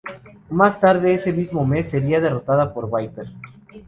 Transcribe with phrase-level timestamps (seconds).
[0.49, 3.27] Más tarde en ese mismo mes sería derrotada por Viper.